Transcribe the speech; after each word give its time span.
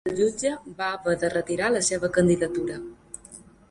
El 0.09 0.13
jutge 0.19 0.53
va 0.79 0.87
haver 0.93 1.15
de 1.25 1.31
retirar 1.35 1.71
la 1.77 1.85
seva 1.91 2.13
candidatura. 2.19 2.83